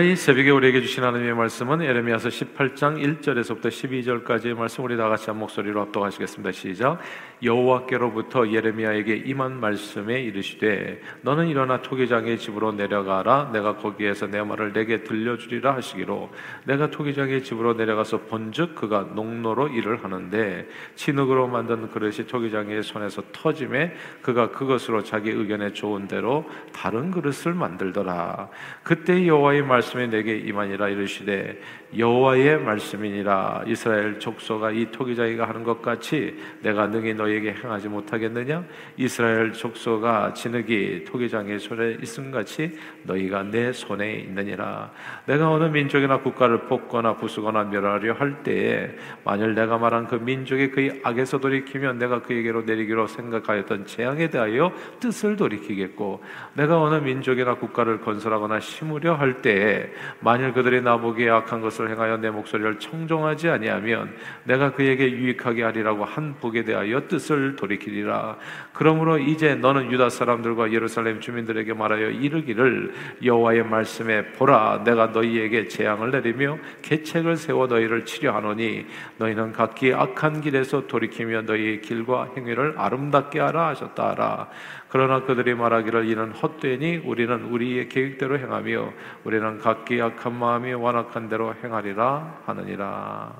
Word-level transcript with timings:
이 0.00 0.16
새벽에 0.16 0.48
우리에게 0.48 0.80
주신 0.80 1.04
하나님의 1.04 1.34
말씀은 1.34 1.82
에레미야서 1.82 2.30
18장 2.30 3.20
1절에서부터 3.20 3.66
12절까지의 3.66 4.54
말씀 4.54 4.84
우리 4.84 4.96
다 4.96 5.06
같이 5.10 5.28
한 5.28 5.38
목소리로 5.38 5.82
합독하시겠습니다. 5.82 6.50
시작. 6.52 6.98
여호와께로부터 7.42 8.50
예레미야에게 8.50 9.24
임한 9.26 9.60
말씀에 9.60 10.22
이르시되 10.22 11.02
너는 11.20 11.48
일어나 11.48 11.82
토기장의 11.82 12.38
집으로 12.38 12.72
내려가라 12.72 13.50
내가 13.52 13.76
거기에서 13.76 14.28
내 14.28 14.40
말을 14.42 14.72
내게 14.72 15.02
들려주리라 15.02 15.74
하시기로 15.74 16.30
내가 16.64 16.88
토기장의 16.88 17.42
집으로 17.42 17.74
내려가서 17.74 18.20
본즉 18.22 18.74
그가 18.74 19.10
농로로 19.14 19.68
일을 19.68 20.04
하는데 20.04 20.68
진흙으로 20.94 21.48
만든 21.48 21.90
그릇이 21.90 22.26
토기장의 22.28 22.82
손에서 22.82 23.22
터짐에 23.32 23.94
그가 24.22 24.52
그것으로 24.52 25.02
자기 25.02 25.30
의견에 25.30 25.72
좋은 25.72 26.08
대로 26.08 26.48
다른 26.72 27.10
그릇을 27.10 27.52
만들더라 27.52 28.48
그때 28.84 29.26
여호와의 29.26 29.62
말 29.62 29.81
말씀이 29.82 30.08
내게 30.08 30.36
임하니라 30.36 30.88
이르시되 30.90 31.58
여호와의 31.96 32.60
말씀이니라. 32.60 33.64
이스라엘 33.66 34.18
족속아 34.18 34.70
이 34.70 34.90
토기자기가 34.90 35.46
하는 35.46 35.62
것 35.62 35.82
같이 35.82 36.38
내가 36.62 36.86
능히 36.86 37.12
너에게 37.12 37.52
행하지 37.52 37.88
못하겠느냐? 37.88 38.64
이스라엘 38.96 39.52
족속아 39.52 40.32
진흙이 40.32 41.04
토기장의 41.04 41.58
손에 41.58 41.98
있음 42.02 42.30
같이 42.30 42.78
너희가 43.02 43.42
내 43.42 43.72
손에 43.72 44.14
있느니라. 44.20 44.90
내가 45.26 45.50
어느 45.50 45.64
민족이나 45.64 46.18
국가를 46.18 46.60
뽑거나 46.66 47.16
부수거나 47.16 47.64
멸하려 47.64 48.14
할 48.14 48.42
때에 48.42 48.90
만일 49.24 49.54
내가 49.54 49.76
말한 49.76 50.06
그 50.06 50.14
민족이 50.14 50.70
그의 50.70 51.00
악에서 51.02 51.38
돌이키면 51.38 51.98
내가 51.98 52.22
그에게로 52.22 52.62
내리기로 52.62 53.06
생각하였던 53.06 53.84
재앙에 53.84 54.30
대하여 54.30 54.72
뜻을 54.98 55.36
돌이키겠고 55.36 56.22
내가 56.54 56.80
어느 56.80 57.04
민족이나 57.04 57.54
국가를 57.54 58.00
건설하거나 58.00 58.60
심으려 58.60 59.14
할 59.14 59.42
때에 59.42 59.71
만일 60.20 60.52
그들이 60.52 60.82
나보기에 60.82 61.30
악한 61.30 61.60
것을 61.60 61.90
행하여 61.90 62.18
내 62.18 62.30
목소리를 62.30 62.78
청종하지 62.78 63.48
아니하면 63.48 64.14
내가 64.44 64.72
그에게 64.72 65.10
유익하게 65.10 65.62
하리라고 65.62 66.04
한 66.04 66.34
복에 66.40 66.64
대하여 66.64 67.08
뜻을 67.08 67.56
돌이키리라. 67.56 68.36
그러므로 68.72 69.18
이제 69.18 69.54
너는 69.54 69.90
유다 69.92 70.10
사람들과 70.10 70.72
예루살렘 70.72 71.20
주민들에게 71.20 71.72
말하여 71.74 72.10
이르기를 72.10 72.92
여호와의 73.24 73.64
말씀에 73.64 74.32
보라 74.32 74.82
내가 74.84 75.08
너희에게 75.08 75.68
재앙을 75.68 76.10
내리며 76.10 76.58
계책을 76.82 77.36
세워 77.36 77.66
너희를 77.66 78.04
치료하노니 78.04 78.86
너희는 79.18 79.52
각기 79.52 79.92
악한 79.92 80.40
길에서 80.40 80.86
돌이키며 80.86 81.42
너희의 81.42 81.80
길과 81.80 82.30
행위를 82.36 82.74
아름답게 82.76 83.40
하라 83.40 83.68
하셨다라. 83.68 84.48
그러나 84.92 85.22
그들이 85.22 85.54
말하기를 85.54 86.06
이는 86.06 86.32
헛되니 86.32 86.98
우리는 86.98 87.44
우리의 87.44 87.88
계획대로 87.88 88.38
행하며 88.38 88.92
우리는 89.24 89.56
각기 89.56 90.02
악한 90.02 90.34
마음이 90.34 90.74
완악한 90.74 91.30
대로 91.30 91.54
행하리라 91.54 92.42
하느니라. 92.44 93.34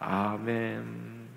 아멘. 0.00 1.28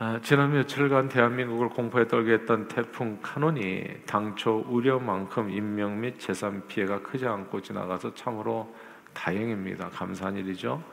아, 0.00 0.20
지난 0.22 0.52
며칠간 0.52 1.08
대한민국을 1.08 1.70
공포에 1.70 2.06
떨게 2.06 2.34
했던 2.34 2.68
태풍 2.68 3.20
카논이 3.22 4.04
당초 4.04 4.62
우려만큼 4.68 5.48
인명 5.48 5.98
및 5.98 6.20
재산 6.20 6.66
피해가 6.66 7.00
크지 7.00 7.26
않고 7.26 7.62
지나가서 7.62 8.12
참으로 8.12 8.70
다행입니다. 9.14 9.88
감사한 9.88 10.36
일이죠. 10.36 10.84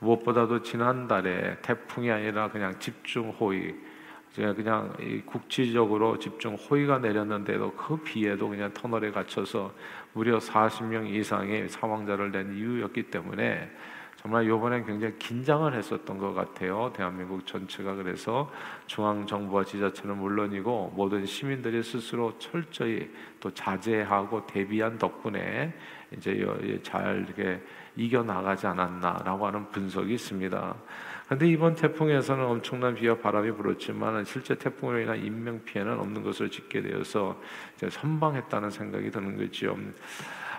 무엇보다도 0.00 0.62
지난달에 0.62 1.58
태풍이 1.62 2.10
아니라 2.10 2.50
그냥 2.50 2.76
집중 2.80 3.30
호의 3.30 3.72
제가 3.72 3.93
그냥 4.34 4.92
국지적으로 5.26 6.18
집중 6.18 6.54
호위가 6.54 6.98
내렸는데도 6.98 7.72
그 7.72 7.96
비에도 7.98 8.48
그냥 8.48 8.72
터널에 8.74 9.12
갇혀서 9.12 9.72
무려 10.12 10.38
40명 10.38 11.08
이상의 11.08 11.68
사망자를 11.68 12.32
낸 12.32 12.56
이유였기 12.56 13.04
때문에 13.04 13.70
정말 14.16 14.46
이번엔 14.46 14.86
굉장히 14.86 15.18
긴장을 15.18 15.72
했었던 15.72 16.18
것 16.18 16.32
같아요. 16.32 16.90
대한민국 16.96 17.46
전체가 17.46 17.94
그래서 17.94 18.50
중앙 18.86 19.26
정부와 19.26 19.64
지자체는 19.64 20.16
물론이고 20.16 20.94
모든 20.96 21.26
시민들이 21.26 21.82
스스로 21.82 22.36
철저히 22.38 23.10
또 23.38 23.52
자제하고 23.52 24.46
대비한 24.46 24.96
덕분에 24.98 25.74
이제 26.16 26.80
잘 26.82 27.26
이렇게 27.26 27.60
이겨 27.96 28.22
나가지 28.22 28.66
않았나라고 28.66 29.46
하는 29.46 29.68
분석이 29.70 30.14
있습니다. 30.14 30.74
그런데 31.26 31.48
이번 31.48 31.74
태풍에서는 31.74 32.44
엄청난 32.44 32.94
비와 32.94 33.16
바람이 33.16 33.52
불었지만 33.52 34.24
실제 34.24 34.54
태풍으로 34.54 35.00
인한 35.00 35.24
인명 35.24 35.64
피해는 35.64 35.98
없는 35.98 36.22
것을 36.22 36.50
짓게 36.50 36.82
되어서 36.82 37.40
선방했다는 37.88 38.70
생각이 38.70 39.10
드는 39.10 39.36
거죠. 39.38 39.76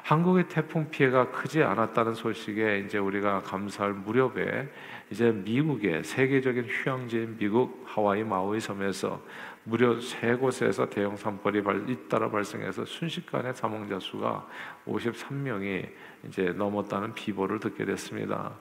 한국의 0.03 0.47
태풍 0.47 0.90
피해가 0.90 1.31
크지 1.31 1.63
않았다는 1.63 2.13
소식에 2.13 2.79
이제 2.85 3.00
우리가 3.00 3.41
감사할 3.41 3.94
무렵에 3.94 4.69
이제 5.09 5.31
미국의 5.31 6.03
세계적인 6.03 6.66
휴양지인 6.66 7.38
미국 7.38 7.84
하와이 7.88 8.24
마우이 8.24 8.59
섬에서 8.59 9.19
무려 9.63 10.00
세 10.00 10.35
곳에서 10.35 10.88
대형 10.88 11.16
산불이 11.16 11.63
잇따라 11.91 12.29
발생해서 12.29 12.85
순식간에 12.85 13.53
사망자 13.53 14.00
수가 14.00 14.47
53명이 14.85 15.88
이제 16.28 16.53
넘었다는 16.56 17.13
비보를 17.13 17.59
듣게 17.59 17.85
됐습니다. 17.85 18.53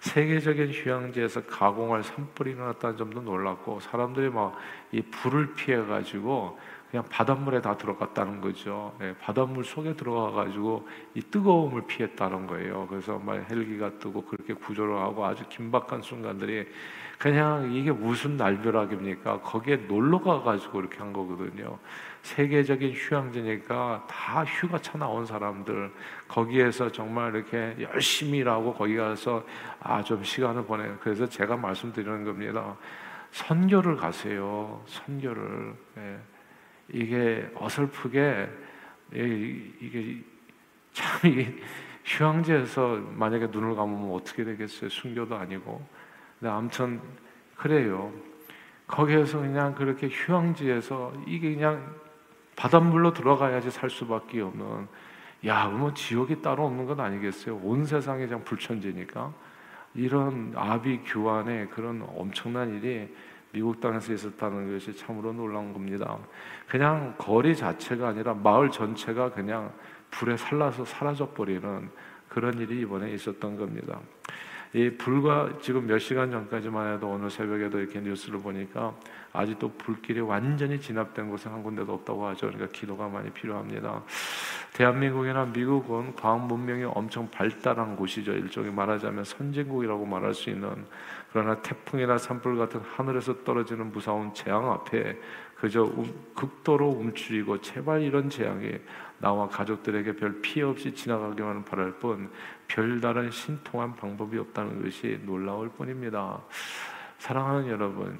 세계적인 0.00 0.70
휴양지에서 0.70 1.44
가공할 1.44 2.02
산불이 2.02 2.52
일어났다는 2.52 2.96
점도 2.96 3.20
놀랐고 3.20 3.80
사람들이 3.80 4.30
막 4.30 4.56
이 4.92 5.00
불을 5.00 5.54
피해 5.54 5.78
가지고 5.78 6.58
그냥 6.90 7.04
바닷물에 7.08 7.62
다 7.62 7.78
들어갔다는 7.78 8.42
거죠. 8.42 8.94
네, 9.00 9.14
바닷물 9.18 9.64
속에 9.64 9.96
들어가 9.96 10.30
가지고 10.30 10.86
이 11.14 11.22
뜨거움을 11.22 11.86
피했다는 11.86 12.46
거예요. 12.46 12.86
그래서 12.88 13.18
막 13.18 13.50
헬기가 13.50 13.98
뜨고 13.98 14.22
그렇게 14.26 14.52
구조를 14.52 14.98
하고 14.98 15.24
아주 15.24 15.44
긴박한 15.48 16.02
순간들이 16.02 16.68
그냥 17.18 17.72
이게 17.72 17.90
무슨 17.90 18.36
날벼락입니까? 18.36 19.40
거기에 19.40 19.76
놀러 19.88 20.20
가 20.20 20.42
가지고 20.42 20.80
이렇게 20.80 20.98
한 20.98 21.14
거거든요. 21.14 21.78
세계적인 22.22 22.92
휴양지니까 22.92 24.06
다 24.08 24.44
휴가차 24.44 24.96
나온 24.96 25.26
사람들 25.26 25.92
거기에서 26.28 26.90
정말 26.90 27.34
이렇게 27.34 27.76
열심히 27.80 28.38
일하고 28.38 28.72
거기 28.74 28.96
가서 28.96 29.44
아 29.80 30.02
좀 30.02 30.22
시간을 30.22 30.64
보내. 30.64 30.88
그래서 31.00 31.28
제가 31.28 31.56
말씀드리는 31.56 32.24
겁니다. 32.24 32.76
선교를 33.32 33.96
가세요. 33.96 34.82
선교를. 34.86 35.74
예. 35.98 36.18
이게 36.88 37.50
어설프게 37.56 38.48
이게 39.12 40.22
참 40.92 41.30
이게 41.30 41.54
휴양지에서 42.04 43.00
만약에 43.10 43.46
눈을 43.46 43.74
감으면 43.74 44.14
어떻게 44.14 44.44
되겠어요? 44.44 44.90
순교도 44.90 45.36
아니고. 45.36 45.84
근데 46.38 46.52
아무튼 46.52 47.00
그래요. 47.56 48.12
거기에서 48.86 49.38
그냥 49.40 49.74
그렇게 49.74 50.08
휴양지에서 50.08 51.14
이게 51.26 51.54
그냥 51.54 51.94
바닷물로 52.56 53.12
들어가야지 53.12 53.70
살 53.70 53.90
수밖에 53.90 54.40
없는 54.40 54.86
야, 55.46 55.66
뭐 55.66 55.92
지옥이 55.92 56.40
따로 56.40 56.66
없는 56.66 56.86
건 56.86 57.00
아니겠어요? 57.00 57.56
온 57.56 57.84
세상이 57.84 58.26
그냥 58.26 58.44
불천지니까 58.44 59.32
이런 59.94 60.52
아비 60.54 61.02
규환의 61.04 61.70
그런 61.70 62.06
엄청난 62.16 62.74
일이 62.74 63.12
미국 63.52 63.80
땅에서 63.80 64.12
있었다는 64.12 64.72
것이 64.72 64.96
참으로 64.96 65.32
놀라운 65.32 65.72
겁니다. 65.72 66.16
그냥 66.68 67.14
거리 67.18 67.54
자체가 67.54 68.08
아니라 68.08 68.34
마을 68.34 68.70
전체가 68.70 69.32
그냥 69.32 69.72
불에 70.10 70.36
살라서 70.36 70.84
사라져 70.84 71.28
버리는 71.30 71.90
그런 72.28 72.58
일이 72.58 72.80
이번에 72.80 73.12
있었던 73.12 73.58
겁니다. 73.58 74.00
이 74.74 74.90
불과 74.96 75.50
지금 75.60 75.86
몇 75.86 75.98
시간 75.98 76.30
전까지만 76.30 76.94
해도 76.94 77.10
오늘 77.10 77.28
새벽에도 77.28 77.78
이렇게 77.78 78.00
뉴스를 78.00 78.40
보니까 78.40 78.94
아직도 79.34 79.72
불길이 79.76 80.20
완전히 80.20 80.80
진압된 80.80 81.28
곳은 81.28 81.52
한 81.52 81.62
군데도 81.62 81.92
없다고 81.92 82.26
하죠. 82.28 82.46
그러니까 82.46 82.68
기도가 82.72 83.08
많이 83.08 83.30
필요합니다. 83.30 84.02
대한민국이나 84.72 85.44
미국은 85.44 86.14
과학 86.14 86.46
문명이 86.46 86.84
엄청 86.84 87.30
발달한 87.30 87.96
곳이죠. 87.96 88.32
일종의 88.32 88.72
말하자면 88.72 89.24
선진국이라고 89.24 90.06
말할 90.06 90.32
수 90.32 90.48
있는 90.48 90.86
그러나 91.32 91.60
태풍이나 91.60 92.16
산불 92.16 92.56
같은 92.56 92.80
하늘에서 92.80 93.44
떨어지는 93.44 93.92
무서운 93.92 94.32
재앙 94.32 94.70
앞에 94.70 95.18
그저 95.62 95.88
극도로 96.34 96.88
움츠리고 96.88 97.60
제발 97.60 98.02
이런 98.02 98.28
재앙이 98.28 98.72
나와 99.18 99.46
가족들에게 99.48 100.16
별 100.16 100.42
피해 100.42 100.64
없이 100.64 100.92
지나가기만 100.92 101.64
바랄 101.64 101.92
뿐 102.00 102.28
별다른 102.66 103.30
신통한 103.30 103.94
방법이 103.94 104.36
없다는 104.38 104.82
것이 104.82 105.20
놀라울 105.22 105.68
뿐입니다. 105.68 106.42
사랑하는 107.18 107.68
여러분, 107.68 108.18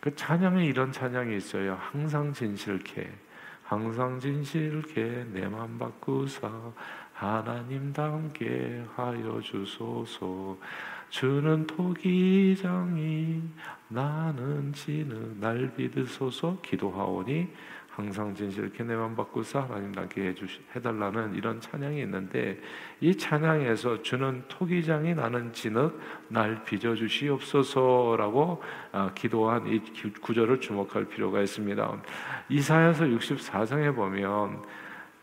그 0.00 0.16
찬양에 0.16 0.66
이런 0.66 0.90
찬양이 0.90 1.36
있어요. 1.36 1.78
항상 1.80 2.32
진실케, 2.32 3.08
항상 3.62 4.18
진실케 4.18 5.26
내 5.32 5.46
맘 5.46 5.78
바꾸사 5.78 6.50
하나님답게 7.12 8.84
하여 8.96 9.40
주소서. 9.40 10.58
주는 11.14 11.64
토기장이 11.64 13.40
나는 13.86 14.72
지는 14.72 15.38
날 15.38 15.70
믿으소서 15.76 16.58
기도하오니 16.60 17.46
항상 17.88 18.34
진실케 18.34 18.82
내만 18.82 19.14
바꾸사 19.14 19.60
하나님 19.60 19.92
낫게 19.92 20.22
해주 20.22 20.46
해달라는 20.74 21.36
이런 21.36 21.60
찬양이 21.60 22.00
있는데 22.00 22.60
이 23.00 23.16
찬양에서 23.16 24.02
주는 24.02 24.42
토기장이 24.48 25.14
나는 25.14 25.52
진흙 25.52 26.00
날 26.30 26.64
빚어 26.64 26.96
주시옵소서라고 26.96 28.60
아, 28.90 29.12
기도한 29.14 29.68
이 29.68 29.80
구절을 30.20 30.60
주목할 30.60 31.04
필요가 31.04 31.40
있습니다. 31.40 32.02
이사야서 32.48 33.04
64장에 33.04 33.94
보면 33.94 34.64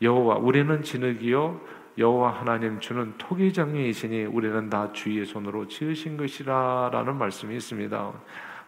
여호와 0.01 0.37
우리는 0.37 0.81
진흙이요 0.81 1.80
여호와 1.97 2.31
하나님 2.39 2.79
주는 2.79 3.13
토기장이시니 3.17 4.25
우리는 4.25 4.69
다 4.69 4.91
주의 4.93 5.25
손으로 5.25 5.67
지으신 5.67 6.17
것이라라는 6.17 7.17
말씀이 7.17 7.55
있습니다. 7.55 8.13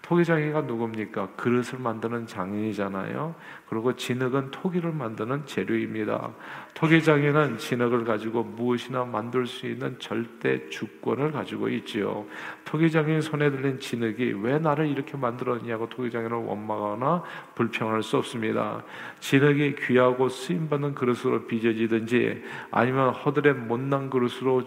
토기장이가 0.04 0.62
누굽니까? 0.62 1.30
그릇을 1.38 1.80
만드는 1.80 2.28
장인이잖아요. 2.28 3.36
그리고 3.70 3.96
진흙은 3.96 4.52
토기를 4.52 4.92
만드는 4.92 5.46
재료입니다. 5.46 6.34
토기장인은 6.74 7.58
진흙을 7.58 8.04
가지고 8.04 8.44
무엇이나 8.44 9.06
만들 9.06 9.48
수 9.48 9.66
있는 9.66 9.98
절대 10.00 10.68
주권을 10.70 11.32
가지고 11.32 11.70
있지요. 11.70 12.26
토기장인 12.66 13.22
손에 13.22 13.50
들린 13.50 13.80
진흙이 13.80 14.34
왜 14.42 14.60
나를 14.60 14.88
이렇게 14.88 15.16
만들었냐고 15.16 15.88
토기장인을 15.88 16.36
원망하거나 16.36 17.24
불평할 17.56 18.04
수 18.04 18.18
없습니다. 18.18 18.84
진흙이 19.22 19.76
귀하고 19.76 20.28
쓰임받는 20.28 20.96
그릇으로 20.96 21.48
빚어지든지 21.48 22.44
아니면 22.72 23.12
허들의 23.14 23.54
못난 23.54 24.10
그릇으로 24.10 24.64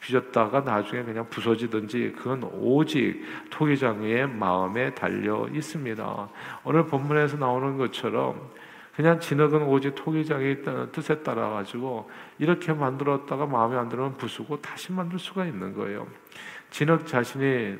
빚었다가 0.00 0.60
나중에 0.60 1.02
그냥 1.02 1.28
부서지든지 1.28 2.14
그건 2.16 2.42
오직 2.52 3.22
토기장의 3.50 4.28
마음에 4.28 4.94
달려 4.94 5.46
있습니다. 5.48 6.28
오늘 6.64 6.86
본문에서 6.86 7.36
나오는 7.36 7.76
것처럼 7.76 8.50
그냥 8.96 9.20
진흙은 9.20 9.62
오직 9.62 9.94
토기장의 9.94 10.62
뜻에 10.92 11.22
따라 11.22 11.50
가지고 11.50 12.10
이렇게 12.38 12.72
만들었다가 12.72 13.46
마음에 13.46 13.76
안 13.76 13.88
들면 13.88 14.16
부수고 14.16 14.60
다시 14.60 14.92
만들 14.92 15.18
수가 15.18 15.46
있는 15.46 15.74
거예요. 15.74 16.06
진흙 16.70 17.06
자신이 17.06 17.76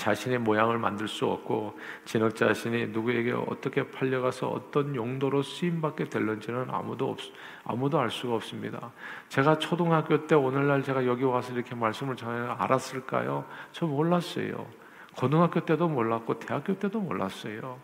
자신의 0.00 0.38
모양을 0.38 0.78
만들 0.78 1.06
수 1.06 1.26
없고 1.26 1.78
진흙 2.06 2.34
자신이 2.34 2.86
누구에게 2.86 3.32
어떻게 3.32 3.90
팔려가서 3.90 4.48
어떤 4.48 4.94
용도로 4.94 5.42
쓰임 5.42 5.82
받게 5.82 6.04
될는지는 6.04 6.68
아무도 6.70 7.10
없 7.10 7.18
아무도 7.64 8.00
알 8.00 8.10
수가 8.10 8.36
없습니다. 8.36 8.92
제가 9.28 9.58
초등학교 9.58 10.26
때 10.26 10.34
오늘날 10.34 10.82
제가 10.82 11.06
여기 11.06 11.24
와서 11.24 11.52
이렇게 11.52 11.74
말씀을 11.74 12.16
전해 12.16 12.50
알았을까요? 12.58 13.44
저 13.72 13.86
몰랐어요. 13.86 14.66
고등학교 15.16 15.60
때도 15.60 15.86
몰랐고 15.88 16.38
대학교 16.38 16.78
때도 16.78 16.98
몰랐어요. 17.00 17.78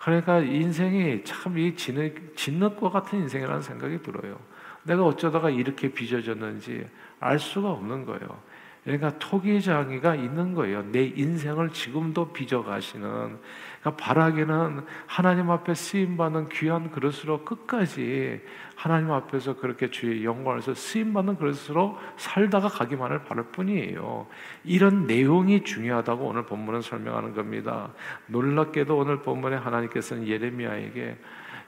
그러니까 0.00 0.40
인생이 0.40 1.22
참 1.22 1.56
이 1.56 1.76
진흙 1.76 2.36
진흙과 2.36 2.90
같은 2.90 3.20
인생이라는 3.20 3.62
생각이 3.62 4.02
들어요. 4.02 4.36
내가 4.82 5.04
어쩌다가 5.04 5.48
이렇게 5.48 5.92
빚어졌는지 5.92 6.88
알 7.20 7.38
수가 7.38 7.70
없는 7.70 8.04
거예요. 8.04 8.42
그러니까 8.84 9.16
토기장이가 9.18 10.16
있는 10.16 10.54
거예요. 10.54 10.82
내 10.90 11.04
인생을 11.04 11.70
지금도 11.70 12.32
빚어가시는. 12.32 13.38
그러니까 13.80 13.96
바라기는 13.96 14.84
하나님 15.06 15.50
앞에 15.50 15.74
쓰임받는 15.74 16.48
귀한 16.48 16.90
그릇으로 16.90 17.44
끝까지 17.44 18.40
하나님 18.74 19.12
앞에서 19.12 19.54
그렇게 19.56 19.90
주의 19.90 20.24
영광에서 20.24 20.74
쓰임받는 20.74 21.36
그릇으로 21.36 21.96
살다가 22.16 22.66
가기만을 22.68 23.22
바랄 23.22 23.44
뿐이에요. 23.52 24.26
이런 24.64 25.06
내용이 25.06 25.62
중요하다고 25.62 26.24
오늘 26.24 26.44
본문은 26.46 26.82
설명하는 26.82 27.34
겁니다. 27.34 27.92
놀랍게도 28.26 28.96
오늘 28.96 29.22
본문에 29.22 29.56
하나님께서는 29.56 30.26
예레미야에게 30.26 31.18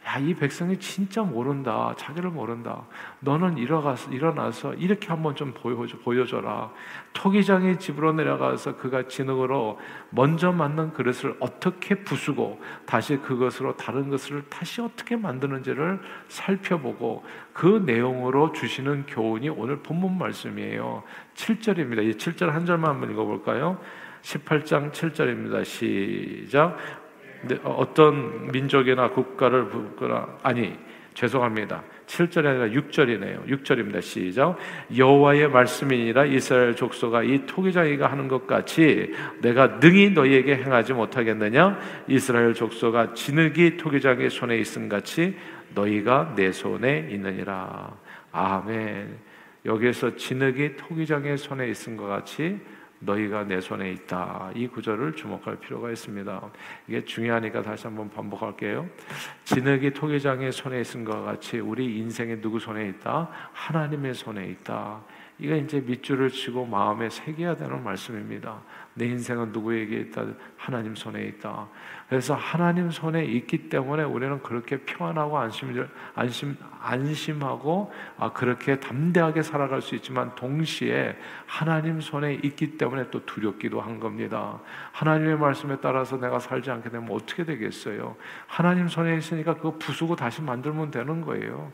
야, 0.06 0.18
이 0.18 0.34
백성이 0.34 0.78
진짜 0.78 1.22
모른다. 1.22 1.94
자기를 1.96 2.30
모른다. 2.30 2.82
너는 3.20 3.56
일어나서, 3.56 4.10
일어나서 4.10 4.74
이렇게 4.74 5.08
한번 5.08 5.34
좀 5.34 5.54
보여줘, 5.54 5.96
보여줘라. 5.98 6.70
토기장의 7.14 7.78
집으로 7.78 8.12
내려가서 8.12 8.76
그가 8.76 9.08
진흙으로 9.08 9.78
먼저 10.10 10.52
만든 10.52 10.92
그릇을 10.92 11.36
어떻게 11.40 11.94
부수고 11.94 12.60
다시 12.84 13.16
그것으로 13.16 13.76
다른 13.76 14.10
것을 14.10 14.44
다시 14.50 14.82
어떻게 14.82 15.16
만드는지를 15.16 16.00
살펴보고 16.28 17.24
그 17.54 17.82
내용으로 17.86 18.52
주시는 18.52 19.06
교훈이 19.06 19.48
오늘 19.48 19.78
본문 19.78 20.18
말씀이에요. 20.18 21.02
7절입니다. 21.34 22.04
이 22.04 22.18
7절 22.18 22.50
한 22.50 22.66
절만 22.66 22.90
한번 22.90 23.10
읽어볼까요? 23.10 23.78
18장 24.20 24.90
7절입니다. 24.90 25.64
시작. 25.64 26.76
어, 27.62 27.70
어떤 27.78 28.50
민족이나 28.50 29.10
국가를 29.10 29.68
부거나 29.68 30.38
아니 30.42 30.76
죄송합니다. 31.14 31.82
7절이 32.06 32.46
아니라 32.46 32.66
6절이네요. 32.80 33.46
6절입니다. 33.46 34.02
시작. 34.02 34.56
여호와의 34.94 35.48
말씀이니라 35.48 36.26
이스라엘 36.26 36.74
족속아 36.74 37.22
이 37.22 37.46
토기장이가 37.46 38.10
하는 38.10 38.28
것 38.28 38.46
같이 38.46 39.12
내가 39.40 39.78
능히 39.78 40.10
너희에게 40.10 40.56
행하지 40.56 40.92
못하겠느냐? 40.92 41.78
이스라엘 42.08 42.52
족속아 42.52 43.14
진흙이 43.14 43.76
토기장의 43.76 44.28
손에 44.30 44.58
있음 44.58 44.88
같이 44.88 45.36
너희가 45.74 46.34
내 46.36 46.52
손에 46.52 47.08
있느니라. 47.10 47.92
아멘. 48.32 49.18
여기에서 49.64 50.16
진흙이 50.16 50.76
토기장의 50.76 51.38
손에 51.38 51.68
있음 51.68 51.96
것 51.96 52.06
같이 52.06 52.58
너희가 53.04 53.44
내 53.44 53.60
손에 53.60 53.90
있다. 53.92 54.50
이 54.54 54.66
구절을 54.66 55.14
주목할 55.14 55.56
필요가 55.56 55.90
있습니다. 55.90 56.50
이게 56.88 57.04
중요하니까 57.04 57.62
다시 57.62 57.86
한번 57.86 58.10
반복할게요. 58.10 58.88
진흙이 59.44 59.92
토기장의 59.92 60.52
손에 60.52 60.80
있은 60.80 61.04
것 61.04 61.22
같이 61.22 61.58
우리 61.58 61.98
인생이 61.98 62.40
누구 62.40 62.58
손에 62.58 62.88
있다? 62.88 63.28
하나님의 63.52 64.14
손에 64.14 64.46
있다. 64.46 65.02
이게 65.38 65.58
이제 65.58 65.80
밑줄을 65.80 66.30
치고 66.30 66.66
마음에 66.66 67.10
새겨야 67.10 67.56
되는 67.56 67.82
말씀입니다. 67.82 68.62
내 68.94 69.06
인생은 69.06 69.50
누구에게 69.50 69.96
있다? 69.96 70.26
하나님 70.56 70.94
손에 70.94 71.24
있다. 71.24 71.68
그래서 72.08 72.34
하나님 72.34 72.90
손에 72.92 73.24
있기 73.24 73.68
때문에 73.68 74.04
우리는 74.04 74.40
그렇게 74.42 74.78
평안하고 74.78 75.36
안심, 75.36 75.88
안심, 76.14 76.56
안심하고 76.80 77.92
아, 78.16 78.32
그렇게 78.32 78.78
담대하게 78.78 79.42
살아갈 79.42 79.82
수 79.82 79.96
있지만 79.96 80.32
동시에 80.36 81.16
하나님 81.46 82.00
손에 82.00 82.34
있기 82.44 82.76
때문에 82.76 83.10
또 83.10 83.26
두렵기도 83.26 83.80
한 83.80 83.98
겁니다. 83.98 84.60
하나님의 84.92 85.36
말씀에 85.38 85.78
따라서 85.80 86.16
내가 86.20 86.38
살지 86.38 86.70
않게 86.70 86.90
되면 86.90 87.10
어떻게 87.10 87.44
되겠어요? 87.44 88.14
하나님 88.46 88.86
손에 88.86 89.16
있으니까 89.16 89.54
그거 89.54 89.76
부수고 89.78 90.14
다시 90.14 90.42
만들면 90.42 90.92
되는 90.92 91.22
거예요. 91.22 91.72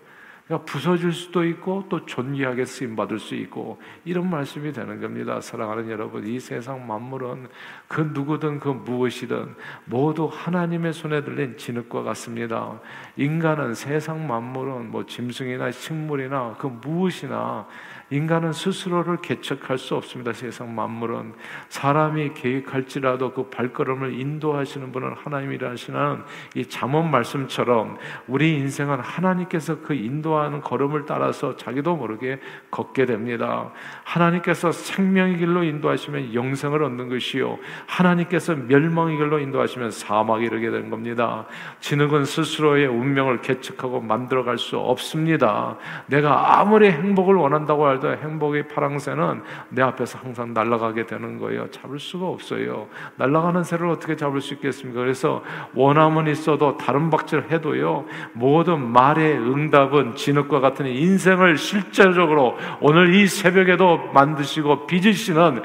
그러니까 0.51 0.65
부서질 0.65 1.13
수도 1.13 1.45
있고 1.45 1.85
또 1.89 2.05
존귀하게 2.05 2.65
쓰임 2.65 2.97
받을 2.97 3.21
수 3.21 3.37
있고 3.37 3.81
이런 4.05 4.29
말씀이 4.29 4.73
되는 4.73 5.01
겁니다. 5.01 5.41
사랑하는 5.41 5.89
여러분, 5.89 6.27
이 6.27 6.41
세상 6.41 6.89
만물은 6.89 7.47
그 7.87 8.11
누구든 8.13 8.59
그 8.59 8.69
무엇이든 8.69 9.55
모두 9.85 10.29
하나님의 10.29 10.93
손에 10.93 11.23
들린 11.23 11.57
진흙과 11.57 12.03
같습니다. 12.03 12.81
인간은 13.17 13.75
세상 13.75 14.27
만물은 14.27 14.91
뭐 14.91 15.07
짐승이나 15.07 15.71
식물이나 15.71 16.57
그 16.59 16.67
무엇이나 16.67 17.69
인간은 18.11 18.53
스스로를 18.53 19.19
개척할 19.19 19.79
수 19.79 19.95
없습니다. 19.95 20.33
세상 20.33 20.75
만물은 20.75 21.35
사람이 21.69 22.35
계획할지라도 22.35 23.33
그 23.33 23.51
발걸음을 23.51 24.19
인도하시는 24.19 24.91
분은 24.91 25.15
하나님이라 25.15 25.71
하시는 25.71 26.23
이 26.57 26.67
잠언 26.67 27.11
말씀처럼 27.11 27.99
우리 28.27 28.55
인생은 28.55 28.99
하나님께서 28.99 29.81
그 29.83 29.95
인도하는 29.95 30.61
걸음을 30.61 31.07
따라서 31.07 31.57
자기도 31.57 31.95
모르게 31.95 32.41
걷게 32.73 33.07
됩니다. 33.07 33.71
하나님께서 34.03 34.73
생명의 34.73 35.39
길로 35.39 35.63
인도하시면 35.63 36.35
영생을 36.35 36.83
얻는 36.83 37.09
것이요 37.09 37.59
하나님께서 37.87 38.57
멸망의 38.57 39.19
길로 39.19 39.39
인도하시면 39.39 39.93
사막에 39.93 40.47
이르게 40.47 40.71
되는 40.71 40.91
겁니다. 40.91 41.47
진흙은 41.79 42.25
스스로의 42.25 42.87
운명을 42.89 43.41
개척하고 43.41 44.01
만들어갈 44.01 44.59
수 44.59 44.79
없습니다. 44.79 45.77
내가 46.07 46.59
아무리 46.59 46.91
행복을 46.91 47.37
원한다고 47.37 47.87
할 47.87 48.00
날도 48.01 48.17
행복의 48.17 48.69
파랑새는 48.69 49.43
내 49.69 49.83
앞에서 49.83 50.19
항상 50.19 50.53
날아가게 50.53 51.07
되는 51.07 51.39
거예요. 51.39 51.71
잡을 51.71 52.01
수가 52.01 52.27
없어요. 52.27 52.89
날아가는 53.17 53.63
새를 53.63 53.89
어떻게 53.89 54.17
잡을 54.17 54.41
수 54.41 54.55
있겠습니까? 54.55 55.01
그래서 55.01 55.45
원함은 55.75 56.27
있어도 56.29 56.77
다른 56.77 57.11
박질 57.11 57.51
해도요. 57.51 58.07
모든 58.33 58.81
말의 58.91 59.39
응답은 59.39 60.17
진흙과 60.17 60.61
같은 60.61 60.87
인생을 60.87 61.57
실제적으로 61.57 62.57
오늘 62.81 63.15
이 63.15 63.27
새벽에도 63.27 64.11
만드시고 64.13 64.87
빚으시는 64.87 65.63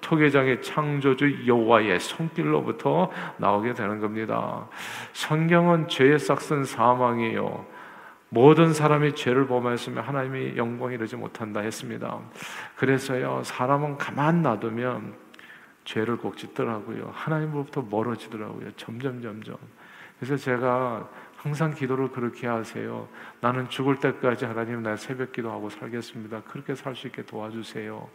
토계장의 0.00 0.62
창조주 0.62 1.46
여호와의 1.46 1.98
손길로부터 1.98 3.10
나오게 3.38 3.74
되는 3.74 3.98
겁니다. 3.98 4.68
성경은 5.12 5.88
죄의 5.88 6.20
싹슨 6.20 6.64
사망이에요. 6.64 7.77
모든 8.30 8.74
사람이 8.74 9.14
죄를 9.14 9.46
범하였으면 9.46 10.04
하나님이 10.04 10.56
영광 10.56 10.92
이르지 10.92 11.16
못한다 11.16 11.60
했습니다. 11.60 12.18
그래서요, 12.76 13.42
사람은 13.44 13.96
가만 13.96 14.42
놔두면 14.42 15.14
죄를 15.84 16.18
꼭 16.18 16.36
짓더라고요. 16.36 17.10
하나님으로부터 17.14 17.82
멀어지더라고요. 17.88 18.72
점점, 18.76 19.22
점점. 19.22 19.56
그래서 20.20 20.36
제가 20.36 21.08
항상 21.36 21.72
기도를 21.72 22.10
그렇게 22.10 22.48
하세요. 22.48 23.08
나는 23.40 23.68
죽을 23.70 23.96
때까지 24.00 24.44
하나님 24.44 24.82
나 24.82 24.96
새벽 24.96 25.32
기도하고 25.32 25.70
살겠습니다. 25.70 26.42
그렇게 26.42 26.74
살 26.74 26.96
수 26.96 27.06
있게 27.06 27.22
도와주세요. 27.24 28.08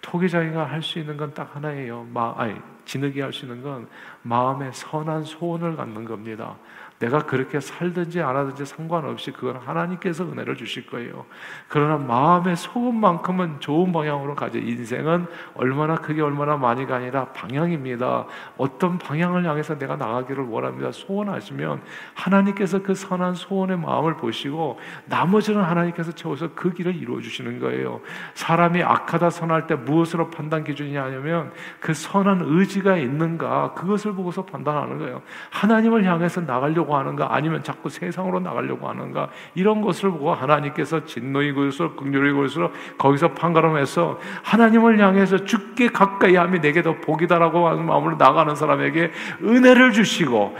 토기장이가 0.00 0.64
할 0.64 0.82
수 0.82 0.98
있는 0.98 1.16
건 1.18 1.32
딱 1.34 1.54
하나예요. 1.54 2.08
마, 2.12 2.34
아니, 2.36 2.56
진흙이 2.86 3.20
할 3.20 3.32
수 3.32 3.44
있는 3.44 3.62
건 3.62 3.86
마음에 4.22 4.72
선한 4.72 5.24
소원을 5.24 5.76
갖는 5.76 6.06
겁니다. 6.06 6.56
내가 7.00 7.20
그렇게 7.20 7.60
살든지 7.60 8.20
안 8.20 8.36
하든지 8.36 8.66
상관없이 8.66 9.32
그건 9.32 9.56
하나님께서 9.56 10.22
은혜를 10.24 10.54
주실 10.56 10.86
거예요. 10.86 11.24
그러나 11.66 11.96
마음의 11.96 12.56
소금만큼은 12.56 13.60
좋은 13.60 13.90
방향으로 13.90 14.34
가져. 14.34 14.58
인생은 14.58 15.26
얼마나 15.54 15.94
크게 15.94 16.20
얼마나 16.20 16.58
많이가 16.58 16.96
아니라 16.96 17.24
방향입니다. 17.28 18.26
어떤 18.58 18.98
방향을 18.98 19.46
향해서 19.46 19.78
내가 19.78 19.96
나가기를 19.96 20.44
원합니다. 20.44 20.92
소원하시면 20.92 21.80
하나님께서 22.12 22.82
그 22.82 22.94
선한 22.94 23.34
소원의 23.34 23.78
마음을 23.78 24.18
보시고 24.18 24.78
나머지는 25.06 25.62
하나님께서 25.62 26.12
채워서 26.12 26.50
그 26.54 26.74
길을 26.74 26.94
이루어 26.96 27.22
주시는 27.22 27.60
거예요. 27.60 28.02
사람이 28.34 28.82
악하다 28.82 29.30
선할 29.30 29.66
때 29.66 29.74
무엇으로 29.74 30.28
판단 30.28 30.64
기준이 30.64 30.92
냐면 30.92 31.50
그 31.80 31.94
선한 31.94 32.42
의지가 32.44 32.98
있는가 32.98 33.72
그것을 33.72 34.12
보고서 34.12 34.44
판단하는 34.44 34.98
거예요. 34.98 35.22
하나님을 35.48 36.04
향해서 36.04 36.42
나가려고 36.42 36.89
나가려고 36.90 36.96
하는가? 36.96 37.34
아니면 37.34 37.62
자꾸 37.62 37.88
세상으로 37.88 38.40
나가려고 38.40 38.88
하는가? 38.88 39.28
이런 39.54 39.80
것을 39.80 40.10
보고 40.10 40.34
하나님께서 40.34 41.04
진노의 41.04 41.54
것으로 41.54 41.94
극률의 41.94 42.34
것으로 42.34 42.72
거기서 42.98 43.32
판가름해서 43.34 44.18
하나님을 44.42 44.98
향해서 44.98 45.44
죽게 45.44 45.88
가까이 45.88 46.36
함이 46.36 46.60
내게 46.60 46.82
더 46.82 46.96
복이다라고 47.00 47.68
하는 47.68 47.86
마음으로 47.86 48.16
나가는 48.16 48.54
사람에게 48.54 49.12
은혜를 49.42 49.92
주시고 49.92 50.56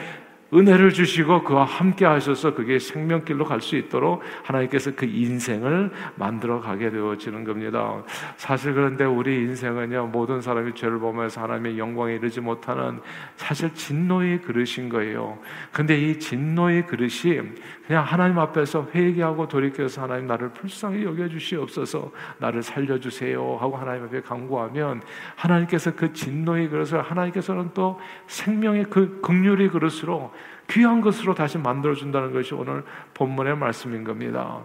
은혜를 0.52 0.92
주시고 0.92 1.44
그와 1.44 1.64
함께 1.64 2.04
하셔서 2.04 2.54
그게 2.54 2.78
생명길로 2.78 3.44
갈 3.44 3.60
수 3.60 3.76
있도록 3.76 4.22
하나님께서 4.42 4.92
그 4.96 5.04
인생을 5.04 5.90
만들어 6.16 6.60
가게 6.60 6.90
되어지는 6.90 7.44
겁니다. 7.44 8.02
사실 8.36 8.74
그런데 8.74 9.04
우리 9.04 9.36
인생은요, 9.36 10.06
모든 10.06 10.40
사람이 10.40 10.74
죄를 10.74 10.98
범해서 10.98 11.42
하나님의 11.42 11.78
영광에 11.78 12.14
이르지 12.14 12.40
못하는 12.40 13.00
사실 13.36 13.72
진노의 13.74 14.40
그릇인 14.40 14.88
거예요. 14.88 15.38
근데 15.72 16.00
이 16.00 16.18
진노의 16.18 16.86
그릇이 16.86 17.40
그냥 17.86 18.04
하나님 18.04 18.38
앞에서 18.38 18.88
회개하고 18.94 19.48
돌이켜서 19.48 20.02
하나님 20.02 20.26
나를 20.26 20.50
불쌍히 20.50 21.04
여겨주시옵소서 21.04 22.12
나를 22.38 22.62
살려주세요 22.62 23.58
하고 23.60 23.76
하나님 23.76 24.04
앞에 24.04 24.20
간구하면 24.20 25.02
하나님께서 25.34 25.96
그 25.96 26.12
진노의 26.12 26.68
그릇을 26.68 27.02
하나님께서는 27.02 27.70
또 27.74 27.98
생명의 28.28 28.84
그 28.84 29.20
극률의 29.20 29.70
그릇으로 29.70 30.32
귀한 30.70 31.00
것으로 31.00 31.34
다시 31.34 31.58
만들어준다는 31.58 32.32
것이 32.32 32.54
오늘 32.54 32.84
본문의 33.14 33.56
말씀인 33.56 34.04
겁니다. 34.04 34.64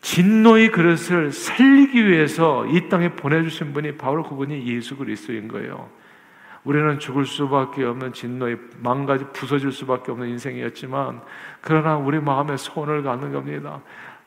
진노의 0.00 0.72
그릇을 0.72 1.30
살리기 1.30 2.06
위해서 2.06 2.66
이 2.66 2.88
땅에 2.88 3.10
보내주신 3.14 3.72
분이 3.72 3.96
바로 3.96 4.24
그분이 4.24 4.66
예수 4.66 4.96
그리스도인 4.96 5.48
거예요. 5.48 5.88
우리는 6.64 6.98
죽을 6.98 7.24
수밖에 7.24 7.84
없는 7.84 8.12
진노에 8.12 8.56
망가지 8.78 9.24
부서질 9.32 9.72
수밖에 9.72 10.12
없는 10.12 10.28
인생이었지만 10.28 11.22
그러나 11.60 11.96
우리 11.96 12.20
마음에 12.20 12.56
소원을 12.56 13.02
갖는 13.02 13.32
겁니다. 13.32 13.80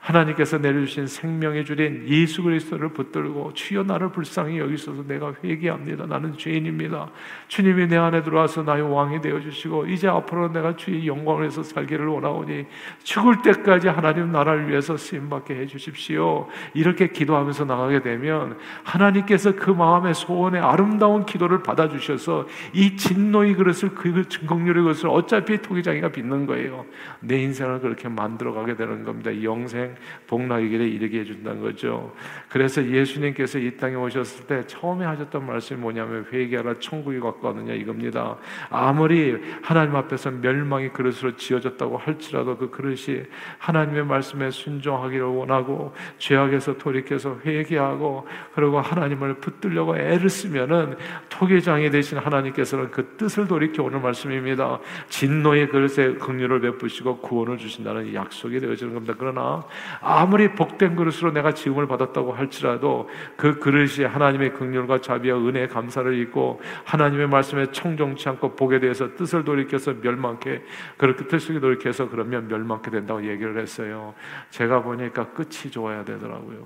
하나님께서 0.06 0.60
내려주신 0.60 1.08
생명의 1.08 1.66
주인 1.66 2.06
예수 2.08 2.44
그리스도를 2.44 2.90
붙들고 2.90 3.54
주여 3.54 3.84
나를 3.84 4.12
불쌍히 4.12 4.60
여기소서 4.60 5.04
내가 5.08 5.34
회개합니다. 5.44 6.06
나는 6.06 6.38
죄인입니다. 6.38 7.10
주님이 7.48 7.88
내 7.88 7.98
안에 7.98 8.22
들어와서 8.22 8.62
나의 8.62 8.84
왕이 8.84 9.22
되어 9.22 9.40
주시고 9.40 9.88
이제 9.88 10.08
앞으로 10.08 10.52
내가 10.52 10.76
주의 10.76 11.08
영광을 11.08 11.46
해서 11.46 11.64
살기를 11.64 12.06
원하오니 12.06 12.66
죽을 13.04 13.42
때까지 13.42 13.88
하나님 13.88 14.32
나라를 14.32 14.70
위해서 14.70 14.96
쓰임 14.96 15.28
받게 15.28 15.56
해 15.56 15.66
주십시오. 15.66 16.48
이렇게 16.76 17.08
기도하면서 17.08 17.66
나가게 17.66 18.04
되면 18.04 18.60
하나님께서 18.84 19.56
그 19.56 19.72
마음의 19.72 20.14
소원의 20.14 20.62
아름다운 20.62 21.26
기도를 21.26 21.64
받아 21.64 21.90
주셔서 21.90 22.48
이 22.74 22.96
진노의 22.96 23.56
그릇을 23.56 23.96
그 23.96 24.28
증거률의 24.28 24.84
것을 24.84 25.10
어차피 25.10 25.60
토기장이가 25.64 26.10
빚는 26.10 26.46
거예요. 26.46 26.86
내 27.22 27.42
인생을 27.42 27.80
그렇게 27.80 28.08
만들어 28.08 28.54
가게 28.54 28.76
되는 28.76 29.04
겁니다. 29.04 29.32
영생 29.42 29.95
복락의 30.28 30.70
길에 30.70 30.88
이르게 30.88 31.20
해준다는 31.20 31.62
거죠. 31.62 32.14
그래서 32.50 32.86
예수님께서 32.86 33.60
이 33.60 33.76
땅에 33.78 33.96
오셨을 33.96 34.48
때 34.48 34.66
처음에 34.66 35.06
하셨던 35.06 35.46
말씀이 35.46 35.80
뭐냐면 35.80 36.26
회개하라 36.32 36.80
천국이 36.80 37.20
가까웠느냐 37.20 37.74
이겁니다. 37.74 38.38
아무리 38.70 39.38
하나님 39.62 39.96
앞에서 39.96 40.32
멸망의 40.32 40.94
그릇으로 40.94 41.36
지어졌다고 41.36 41.98
할지라도 41.98 42.58
그 42.58 42.70
그릇이 42.70 43.24
하나님의 43.58 44.06
말씀에 44.06 44.52
순종하기를 44.52 45.26
원하고 45.26 45.94
죄악에서 46.18 46.78
돌이켜서 46.78 47.40
회개하고 47.46 48.28
그리고 48.54 48.80
하나님을 48.80 49.36
붙들려고 49.36 49.98
애를 49.98 50.30
쓰면은 50.30 50.96
토기장이 51.30 51.90
되신 51.90 52.18
하나님께서는 52.18 52.92
그 52.92 53.16
뜻을 53.18 53.48
돌이켜 53.48 53.84
오는 53.84 54.02
말씀입니다. 54.02 54.80
진노의 55.10 55.70
그릇에 55.70 56.16
긍휼을 56.16 56.62
베푸시고 56.62 57.20
구원을 57.20 57.58
주신다는 57.58 58.14
약속이 58.14 58.60
되어지는 58.60 58.94
겁니다. 58.94 59.14
그러나 59.18 59.64
아무리 60.02 60.50
복된 60.54 60.96
그릇으로 60.96 61.32
내가 61.32 61.54
지음을 61.54 61.88
받았다고 61.88 62.34
할지라도 62.34 63.10
그 63.36 63.60
그릇이 63.60 64.06
하나님의 64.06 64.54
긍휼과 64.54 65.02
자비와 65.02 65.38
은혜 65.40 65.68
감사를 65.68 66.18
잊고 66.20 66.62
하나님의 66.86 67.28
말씀에 67.28 67.72
청종치 67.72 68.30
않고 68.30 68.56
복에 68.56 68.80
대해서 68.80 69.16
뜻을 69.16 69.44
돌이켜서 69.44 69.94
멸망케 69.94 70.64
그렇게 70.98 71.28
뜻을 71.28 71.60
돌이켜서 71.60 72.10
그러면 72.10 72.48
멸망케 72.48 72.92
된다고 72.92 73.28
얘기를 73.28 73.58
했어요. 73.58 74.14
제가 74.50 74.82
보니까 74.82 75.30
끝이 75.32 75.72
좋아야 75.72 76.04
되더라고요. 76.04 76.66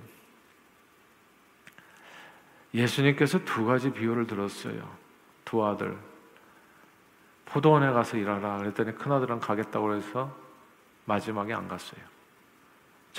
예수님께서 2.74 3.40
두 3.46 3.66
가지 3.66 3.92
비유를 3.92 4.28
들었어요. 4.28 4.88
두 5.44 5.66
아들. 5.66 5.98
포도원에 7.46 7.92
가서 7.92 8.18
일하라 8.18 8.58
그랬더니 8.60 8.94
큰 8.94 9.12
아들은 9.12 9.40
가겠다고 9.40 9.96
해서 9.96 10.36
마지막에 11.06 11.54
안 11.54 11.68
갔어요. 11.68 12.09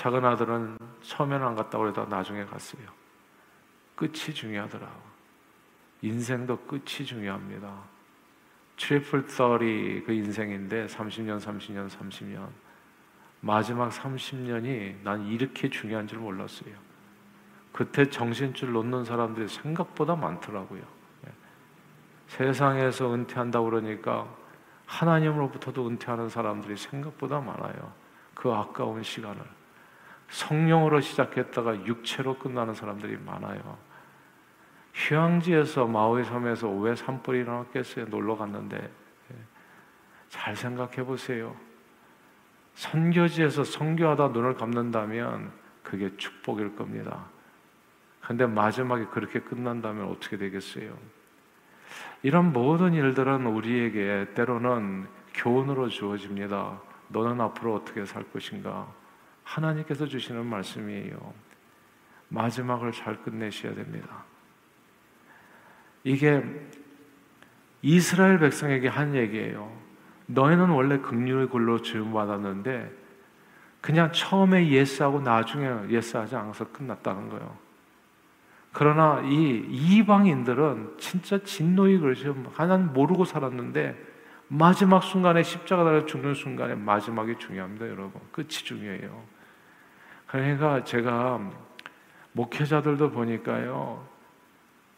작은 0.01 0.25
아들은 0.25 0.79
처음에는 1.03 1.45
안 1.45 1.55
갔다고 1.55 1.87
해도 1.87 2.03
나중에 2.05 2.43
갔어요. 2.45 2.81
끝이 3.95 4.33
중요하더라고. 4.33 4.99
인생도 6.01 6.57
끝이 6.61 7.05
중요합니다. 7.05 7.71
triple 8.77 9.29
thirty 9.29 10.03
그 10.03 10.11
인생인데 10.11 10.87
30년, 10.87 11.39
30년, 11.39 11.87
30년. 11.87 12.47
마지막 13.41 13.91
30년이 13.91 15.03
난 15.03 15.27
이렇게 15.27 15.69
중요한 15.69 16.07
줄 16.07 16.17
몰랐어요. 16.17 16.73
그때 17.71 18.09
정신줄 18.09 18.71
놓는 18.71 19.05
사람들이 19.05 19.47
생각보다 19.49 20.15
많더라고요. 20.15 20.81
예. 21.27 21.31
세상에서 22.25 23.13
은퇴한다고 23.13 23.69
그러니까 23.69 24.27
하나님으로부터도 24.87 25.87
은퇴하는 25.87 26.27
사람들이 26.27 26.75
생각보다 26.75 27.39
많아요. 27.39 27.93
그 28.33 28.51
아까운 28.51 29.03
시간을. 29.03 29.60
성령으로 30.31 31.01
시작했다가 31.01 31.85
육체로 31.85 32.37
끝나는 32.39 32.73
사람들이 32.73 33.17
많아요. 33.17 33.77
휴양지에서 34.93 35.87
마오이 35.87 36.23
섬에서 36.23 36.69
왜 36.69 36.95
산불이 36.95 37.39
일어났겠어요? 37.39 38.05
놀러 38.05 38.35
갔는데 38.35 38.77
예. 38.77 39.35
잘 40.29 40.55
생각해 40.55 41.03
보세요. 41.03 41.55
선교지에서 42.75 43.63
선교하다 43.63 44.29
눈을 44.29 44.55
감는다면 44.55 45.51
그게 45.83 46.15
축복일 46.17 46.75
겁니다. 46.75 47.25
근데 48.21 48.45
마지막에 48.45 49.05
그렇게 49.05 49.39
끝난다면 49.41 50.07
어떻게 50.07 50.37
되겠어요? 50.37 50.97
이런 52.23 52.53
모든 52.53 52.93
일들은 52.93 53.45
우리에게 53.45 54.33
때로는 54.33 55.07
교훈으로 55.33 55.89
주어집니다. 55.89 56.79
너는 57.09 57.41
앞으로 57.41 57.75
어떻게 57.75 58.05
살 58.05 58.23
것인가? 58.31 59.00
하나님께서 59.51 60.05
주시는 60.05 60.45
말씀이에요. 60.45 61.33
마지막을 62.29 62.91
잘 62.93 63.21
끝내셔야 63.21 63.75
됩니다. 63.75 64.23
이게 66.03 66.43
이스라엘 67.81 68.39
백성에게 68.39 68.87
한 68.87 69.15
얘기예요. 69.15 69.71
너희는 70.27 70.69
원래 70.69 70.99
극률의 70.99 71.49
글로 71.49 71.81
주받았는데 71.81 72.99
그냥 73.81 74.11
처음에 74.13 74.69
yes하고 74.69 75.19
나중에 75.19 75.89
yes하지 75.89 76.35
않아서 76.35 76.71
끝났다는 76.71 77.29
거예요. 77.29 77.57
그러나 78.71 79.21
이 79.25 79.65
이방인들은 79.69 80.95
진짜 80.97 81.43
진노의 81.43 81.99
그릇이 81.99 82.33
하나님 82.53 82.93
모르고 82.93 83.25
살았는데 83.25 84.11
마지막 84.47 85.03
순간에 85.03 85.43
십자가 85.43 85.83
달려 85.83 86.05
죽는 86.05 86.35
순간에 86.35 86.75
마지막이 86.75 87.37
중요합니다, 87.37 87.87
여러분. 87.87 88.21
끝이 88.31 88.49
중요해요. 88.49 89.40
그러니까 90.31 90.83
제가 90.85 91.41
목회자들도 92.31 93.11
보니까요, 93.11 94.07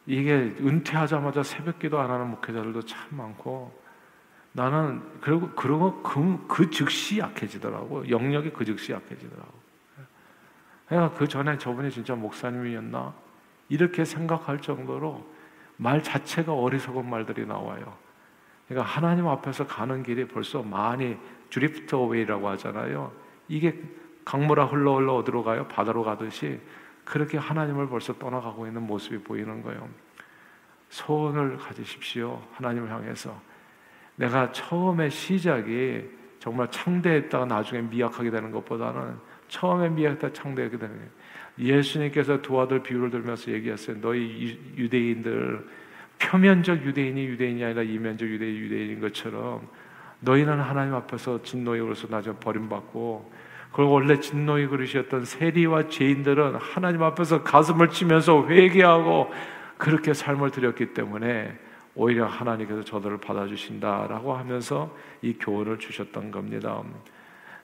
이게 0.06 0.34
은퇴하자마자 0.60 1.42
새벽 1.42 1.80
기도 1.80 2.00
안 2.00 2.12
하는 2.12 2.30
목회자들도 2.30 2.84
참 2.84 3.18
많고, 3.18 3.84
나는 4.52 5.02
그리고 5.22 5.50
그러고 5.56 6.04
그, 6.04 6.46
그 6.48 6.70
즉시 6.70 7.18
약해지더라고. 7.18 8.08
영역이 8.08 8.52
그 8.52 8.64
즉시 8.64 8.92
약해지더라고. 8.92 9.52
내가 10.90 11.12
그 11.12 11.28
전에 11.28 11.58
저분이 11.58 11.90
진짜 11.90 12.14
목사님이었나 12.14 13.14
이렇게 13.70 14.06
생각할 14.06 14.62
정도로 14.62 15.26
말 15.78 16.04
자체가 16.04 16.54
어리석은 16.54 17.10
말들이 17.10 17.48
나와요. 17.48 17.98
그러니까 18.68 18.88
하나님 18.88 19.28
앞에서 19.28 19.66
가는 19.66 20.04
길이 20.04 20.28
벌써 20.28 20.62
많이 20.62 21.18
드리프트 21.50 21.96
어웨이라고 21.96 22.48
하잖아요. 22.50 23.12
이게 23.48 23.82
강물아 24.26 24.66
흘러 24.66 24.96
흘러 24.96 25.16
어디로 25.16 25.44
가요? 25.44 25.68
바다로 25.68 26.04
가듯이 26.04 26.60
그렇게 27.04 27.38
하나님을 27.38 27.88
벌써 27.90 28.14
떠나가고 28.14 28.68
있는 28.68 28.82
모습이 28.84 29.20
보이는 29.20 29.62
거예요. 29.62 29.88
소원을 30.90 31.58
가지십시오. 31.58 32.42
하나님을 32.54 32.90
향해서. 32.90 33.40
내가 34.16 34.52
처음에 34.52 35.10
시작이 35.10 36.04
정말 36.40 36.70
창대했다가 36.70 37.46
나중에 37.46 37.82
미약하게 37.82 38.30
되는 38.30 38.52
것보다는 38.52 39.16
처음에 39.48 39.90
미약했다 39.90 40.34
창대하게 40.34 40.78
되는 40.78 40.96
거예요. 40.96 41.10
예수님께서 41.60 42.42
두 42.42 42.60
아들 42.60 42.82
비유를 42.82 43.10
들면서 43.10 43.52
얘기했어요. 43.52 44.00
너희 44.02 44.60
유대인들 44.76 45.68
표면적 46.20 46.84
유대인이 46.84 47.26
유대인이 47.26 47.64
아니라 47.64 47.84
이면적 47.84 48.28
유대인 48.28 48.56
유대인인 48.56 49.02
것처럼 49.02 49.68
너희는 50.22 50.60
하나님 50.60 50.94
앞에서 50.96 51.42
진노의 51.44 51.82
그릇으로 51.82 52.10
나중 52.10 52.36
버림받고 52.40 53.32
그리고 53.74 53.92
원래 53.92 54.20
진노의 54.20 54.68
그릇이었던 54.68 55.26
세리와 55.26 55.90
죄인들은 55.90 56.56
하나님 56.56 57.04
앞에서 57.04 57.44
가슴을 57.44 57.90
치면서 57.90 58.48
회개하고 58.48 59.32
그렇게 59.78 60.14
삶을 60.14 60.52
드렸기 60.52 60.94
때문에 60.94 61.58
오히려 61.96 62.26
하나님께서 62.26 62.84
저들을 62.84 63.18
받아주신다라고 63.18 64.34
하면서 64.34 64.96
이 65.22 65.34
교훈을 65.34 65.80
주셨던 65.80 66.32
겁니다. 66.32 66.82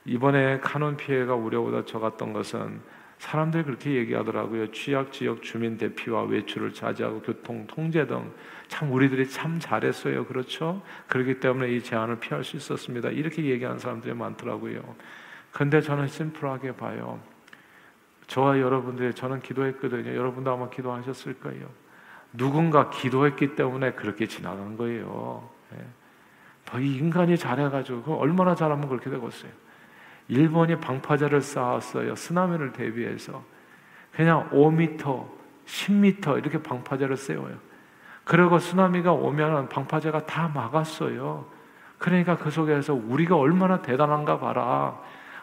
이번에 0.05 0.59
카논 0.59 0.97
피해가 0.97 1.35
우려보다 1.35 1.85
적었던 1.85 2.33
것은 2.33 2.81
사람들이 3.19 3.63
그렇게 3.63 3.91
얘기하더라고요. 3.95 4.71
취약 4.71 5.11
지역 5.11 5.41
주민 5.41 5.77
대피와 5.77 6.23
외출을 6.23 6.73
자제하고 6.73 7.21
교통 7.21 7.65
통제 7.67 8.05
등 8.05 8.31
참 8.69 8.91
우리들이 8.93 9.27
참 9.27 9.59
잘했어요. 9.59 10.25
그렇죠? 10.25 10.81
그렇기 11.07 11.39
때문에 11.41 11.71
이 11.73 11.81
제한을 11.81 12.19
피할 12.19 12.43
수 12.43 12.55
있었습니다. 12.55 13.09
이렇게 13.09 13.43
얘기하는 13.43 13.79
사람들이 13.79 14.13
많더라고요. 14.13 14.95
근데 15.51 15.81
저는 15.81 16.07
심플하게 16.07 16.75
봐요. 16.75 17.19
저와 18.27 18.59
여러분들이 18.59 19.13
저는 19.13 19.41
기도했거든요. 19.41 20.15
여러분도 20.15 20.51
아마 20.51 20.69
기도하셨을 20.69 21.39
거예요. 21.39 21.67
누군가 22.33 22.89
기도했기 22.89 23.55
때문에 23.55 23.93
그렇게 23.93 24.27
지나간 24.27 24.77
거예요. 24.77 25.49
예. 25.73 26.79
이 26.79 26.97
인간이 26.97 27.35
잘해가지고 27.35 28.19
얼마나 28.19 28.53
잘하면 28.53 28.87
그렇게 28.87 29.09
되겠어요. 29.09 29.51
일본이 30.27 30.79
방파제를 30.79 31.41
쌓았어요. 31.41 32.15
쓰나미를 32.15 32.71
대비해서. 32.71 33.43
그냥 34.11 34.47
5m, 34.51 35.27
10m 35.65 36.37
이렇게 36.37 36.61
방파제를 36.61 37.17
세워요. 37.17 37.57
그리고 38.23 38.59
쓰나미가 38.59 39.11
오면 39.11 39.69
방파제가 39.69 40.27
다 40.27 40.49
막았어요. 40.49 41.47
그러니까 41.97 42.37
그 42.37 42.51
속에서 42.51 42.93
우리가 42.93 43.35
얼마나 43.35 43.81
대단한가 43.81 44.39
봐라. 44.39 45.01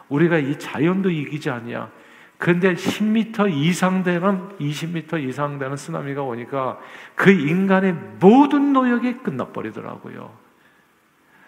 우리가 0.09 0.37
이 0.37 0.57
자연도 0.57 1.09
이기지 1.09 1.49
않냐. 1.49 1.91
근데 2.37 2.75
10m 2.75 3.51
이상 3.51 4.03
되는 4.03 4.49
20m 4.59 5.27
이상 5.27 5.57
되는 5.57 5.75
쓰나미가 5.75 6.21
오니까 6.21 6.79
그 7.15 7.31
인간의 7.31 7.93
모든 8.19 8.73
노역이 8.73 9.19
끝나버리더라고요. 9.19 10.31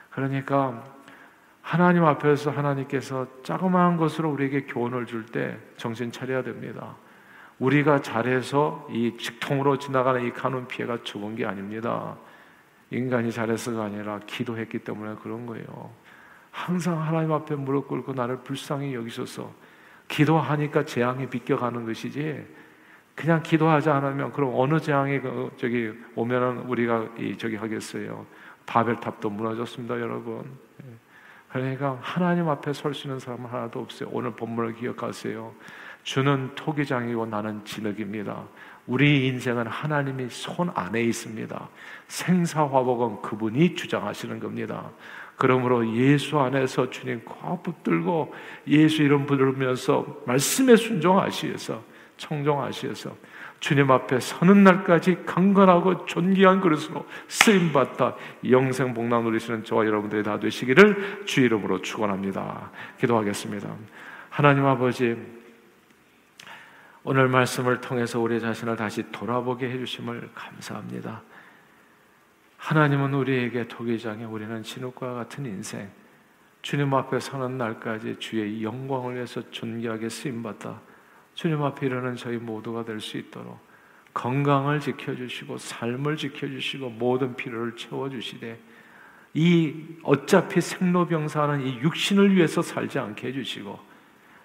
그러니까 0.10 0.84
하나님 1.62 2.04
앞에서 2.06 2.50
하나님께서 2.50 3.28
자그마한 3.44 3.98
것으로 3.98 4.32
우리에게 4.32 4.64
교훈을 4.64 5.06
줄 5.06 5.26
때 5.28 5.58
정신 5.78 6.12
차려야 6.12 6.42
됩니다. 6.42 6.96
우리가 7.60 8.02
잘해서 8.02 8.88
이 8.90 9.16
직통으로 9.18 9.78
지나가는 9.78 10.26
이 10.26 10.32
가nun 10.32 10.68
피해가 10.68 11.04
죽은 11.04 11.36
게 11.36 11.46
아닙니다. 11.46 12.18
인간이 12.90 13.32
잘해서가 13.32 13.84
아니라 13.84 14.20
기도했기 14.26 14.80
때문에 14.80 15.16
그런 15.22 15.46
거예요. 15.46 15.92
항상 16.60 17.02
하나님 17.02 17.32
앞에 17.32 17.56
무릎 17.56 17.88
꿇고 17.88 18.14
나를 18.14 18.40
불쌍히 18.44 18.94
여기셔서 18.94 19.50
기도하니까 20.10 20.84
재앙이 20.84 21.28
비껴가는 21.30 21.86
것이지 21.86 22.46
그냥 23.16 23.42
기도하지 23.42 23.90
않으면 23.90 24.34
그럼 24.34 24.52
어느 24.56 24.80
재앙이 24.80 25.22
그 25.22 25.52
저기 25.56 25.94
오면은 26.16 26.60
우리가 26.64 27.08
이 27.18 27.38
저기 27.38 27.56
하겠어요. 27.56 28.26
바벨탑도 28.66 29.30
무너졌습니다, 29.30 30.00
여러분. 30.00 30.44
그러니까 31.50 31.98
하나님 32.02 32.50
앞에 32.50 32.74
설 32.74 32.94
수 32.94 33.08
있는 33.08 33.20
사람은 33.20 33.50
하나도 33.50 33.80
없어요. 33.80 34.10
오늘 34.12 34.32
본문을 34.32 34.76
기억하세요. 34.76 35.54
주는 36.04 36.52
토기장이고 36.56 37.26
나는 37.26 37.64
진흙입니다. 37.66 38.44
우리 38.86 39.28
인생은 39.28 39.68
하나님의 39.68 40.30
손 40.30 40.72
안에 40.74 41.02
있습니다. 41.02 41.70
생사화복은 42.08 43.22
그분이 43.22 43.76
주장하시는 43.76 44.40
겁니다. 44.40 44.92
그러므로 45.40 45.96
예수 45.96 46.38
안에서 46.38 46.90
주님 46.90 47.22
코 47.24 47.64
붙들고 47.64 48.34
예수 48.68 49.02
이름 49.02 49.26
부르면서 49.26 50.06
말씀에 50.26 50.76
순종하시어서 50.76 51.82
청종하시어서 52.18 53.16
주님 53.62 53.90
앞에 53.90 54.20
서는 54.20 54.66
날까지 54.66 55.24
강건하고 55.26 56.06
존귀한 56.06 56.60
그릇으로 56.60 57.06
쓰임 57.30 57.72
받다 57.72 58.16
영생 58.50 58.94
복락 58.94 59.24
누리시는 59.24 59.64
저와 59.64 59.86
여러분들이 59.86 60.24
다 60.24 60.40
되시기를 60.40 61.24
주 61.26 61.40
이름으로 61.40 61.82
축원합니다. 61.82 62.72
기도하겠습니다. 63.00 63.74
하나님 64.30 64.66
아버지 64.66 65.16
오늘 67.04 67.30
말씀을 67.30 67.80
통해서 67.80 68.20
우리 68.20 68.42
자신을 68.42 68.76
다시 68.76 69.10
돌아보게 69.10 69.70
해주심을 69.70 70.32
감사합니다. 70.36 71.22
하나님은 72.60 73.14
우리에게 73.14 73.68
토기장에 73.68 74.26
우리는 74.26 74.62
진흙과 74.62 75.14
같은 75.14 75.46
인생, 75.46 75.90
주님 76.62 76.94
앞에 76.94 77.20
서는 77.20 77.58
날까지 77.58 78.18
주의 78.20 78.62
영광을 78.64 79.16
위해서 79.16 79.50
존귀하게 79.50 80.10
쓰임받다. 80.10 80.82
주님 81.34 81.64
앞에 81.64 81.86
이르는 81.88 82.18
저희 82.18 82.38
모두가 82.38 82.84
될 82.84 83.00
수 83.00 83.18
있도록 83.18 83.58
건강을 84.14 84.82
지켜주시고 84.82 85.58
삶을 85.58 86.18
지켜주시고 86.18 86.90
모든 86.90 87.36
필요를 87.36 87.78
채워주시되 87.78 88.60
이 89.36 89.76
어차피 90.04 90.60
생로병사는 90.60 91.66
이 91.66 91.80
육신을 91.80 92.36
위해서 92.36 92.62
살지 92.62 93.00
않게 93.00 93.30
해주시고 93.30 93.80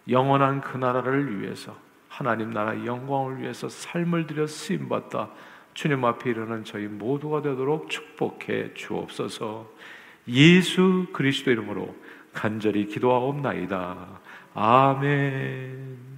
영원한 0.09 0.61
그 0.61 0.77
나라를 0.77 1.41
위해서 1.41 1.77
하나님 2.09 2.51
나라 2.51 2.85
영광을 2.85 3.41
위해서 3.41 3.69
삶을 3.69 4.29
들여 4.29 4.47
쓰임 4.47 4.89
받다 4.89 5.31
주님 5.75 6.05
앞에 6.05 6.31
이르는 6.31 6.65
저희 6.65 6.87
모두가 6.87 7.43
되도록 7.43 7.91
축복해 7.91 8.75
주옵소서. 8.75 9.71
예수 10.29 11.07
그리스도 11.13 11.51
이름으로 11.51 11.95
간절히 12.33 12.87
기도하옵나이다. 12.87 14.21
아멘. 14.55 16.14